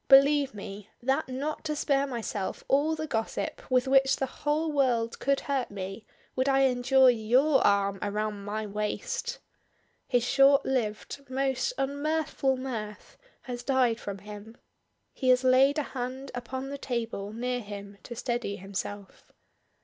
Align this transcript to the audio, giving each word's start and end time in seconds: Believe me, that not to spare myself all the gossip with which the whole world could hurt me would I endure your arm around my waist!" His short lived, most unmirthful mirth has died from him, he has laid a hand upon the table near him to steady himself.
Believe 0.07 0.55
me, 0.55 0.89
that 1.03 1.29
not 1.29 1.63
to 1.65 1.75
spare 1.75 2.07
myself 2.07 2.63
all 2.67 2.95
the 2.95 3.05
gossip 3.05 3.61
with 3.69 3.87
which 3.87 4.15
the 4.15 4.25
whole 4.25 4.71
world 4.71 5.19
could 5.19 5.41
hurt 5.41 5.69
me 5.69 6.07
would 6.35 6.49
I 6.49 6.61
endure 6.63 7.11
your 7.11 7.61
arm 7.63 7.99
around 8.01 8.43
my 8.43 8.65
waist!" 8.65 9.37
His 10.07 10.23
short 10.23 10.65
lived, 10.65 11.23
most 11.29 11.71
unmirthful 11.77 12.57
mirth 12.57 13.15
has 13.41 13.61
died 13.61 13.99
from 13.99 14.17
him, 14.17 14.57
he 15.13 15.29
has 15.29 15.43
laid 15.43 15.77
a 15.77 15.83
hand 15.93 16.31
upon 16.33 16.69
the 16.69 16.79
table 16.79 17.31
near 17.31 17.59
him 17.59 17.99
to 18.01 18.15
steady 18.15 18.55
himself. 18.55 19.31